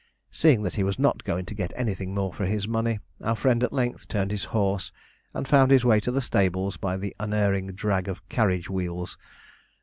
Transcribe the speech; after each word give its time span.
Seeing 0.31 0.63
that 0.63 0.73
he 0.77 0.83
was 0.83 0.97
not 0.97 1.23
going 1.23 1.45
to 1.45 1.53
get 1.53 1.73
anything 1.75 2.15
more 2.15 2.33
for 2.33 2.47
his 2.47 2.67
money, 2.67 3.01
our 3.23 3.35
friend 3.35 3.63
at 3.63 3.71
length 3.71 4.07
turned 4.07 4.31
his 4.31 4.45
horse 4.45 4.91
and 5.31 5.47
found 5.47 5.69
his 5.69 5.85
way 5.85 5.99
to 5.99 6.11
the 6.11 6.23
stables 6.23 6.75
by 6.75 6.97
the 6.97 7.15
unerring 7.19 7.67
drag 7.73 8.07
of 8.07 8.27
carriage 8.27 8.67
wheels. 8.67 9.19